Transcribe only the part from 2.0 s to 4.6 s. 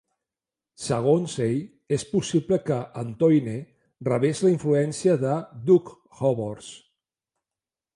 possible que Antoine rebés la